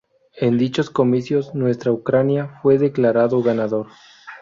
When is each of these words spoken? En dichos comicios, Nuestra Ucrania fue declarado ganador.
En 0.35 0.57
dichos 0.57 0.89
comicios, 0.89 1.53
Nuestra 1.53 1.91
Ucrania 1.91 2.57
fue 2.63 2.79
declarado 2.79 3.43
ganador. 3.43 3.85